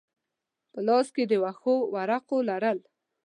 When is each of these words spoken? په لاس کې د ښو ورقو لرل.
په 0.71 0.79
لاس 0.87 1.07
کې 1.15 1.23
د 1.29 1.33
ښو 1.59 1.75
ورقو 1.93 2.37
لرل. 2.49 2.79